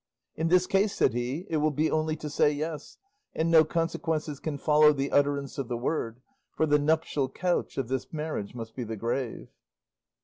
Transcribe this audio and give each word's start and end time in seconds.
"In 0.35 0.47
this 0.47 0.65
case," 0.65 0.95
said 0.95 1.13
he, 1.13 1.45
"it 1.47 1.57
will 1.57 1.69
be 1.69 1.91
only 1.91 2.15
to 2.15 2.27
say 2.27 2.51
'yes,' 2.51 2.97
and 3.35 3.51
no 3.51 3.63
consequences 3.63 4.39
can 4.39 4.57
follow 4.57 4.91
the 4.93 5.11
utterance 5.11 5.59
of 5.59 5.67
the 5.67 5.77
word, 5.77 6.21
for 6.57 6.65
the 6.65 6.79
nuptial 6.79 7.29
couch 7.29 7.77
of 7.77 7.87
this 7.87 8.11
marriage 8.11 8.55
must 8.55 8.75
be 8.75 8.83
the 8.83 8.97
grave." 8.97 9.49